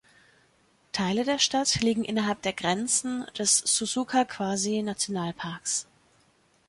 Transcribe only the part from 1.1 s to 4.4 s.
der Stadt liegen innerhalb der Grenzen des Suzuka